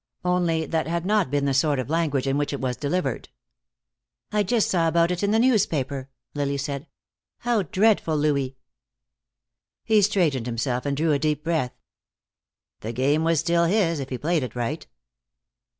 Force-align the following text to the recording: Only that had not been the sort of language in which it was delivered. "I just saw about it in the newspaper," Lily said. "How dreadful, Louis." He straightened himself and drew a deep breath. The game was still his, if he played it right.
Only 0.25 0.65
that 0.65 0.87
had 0.87 1.05
not 1.05 1.29
been 1.29 1.45
the 1.45 1.53
sort 1.53 1.77
of 1.77 1.87
language 1.87 2.25
in 2.25 2.35
which 2.35 2.53
it 2.53 2.59
was 2.59 2.75
delivered. 2.75 3.29
"I 4.31 4.41
just 4.41 4.67
saw 4.67 4.87
about 4.87 5.11
it 5.11 5.21
in 5.21 5.29
the 5.29 5.37
newspaper," 5.37 6.09
Lily 6.33 6.57
said. 6.57 6.87
"How 7.41 7.61
dreadful, 7.61 8.17
Louis." 8.17 8.57
He 9.83 10.01
straightened 10.01 10.47
himself 10.47 10.87
and 10.87 10.97
drew 10.97 11.11
a 11.11 11.19
deep 11.19 11.43
breath. 11.43 11.75
The 12.79 12.93
game 12.93 13.23
was 13.23 13.41
still 13.41 13.65
his, 13.65 13.99
if 13.99 14.09
he 14.09 14.17
played 14.17 14.41
it 14.41 14.55
right. 14.55 14.87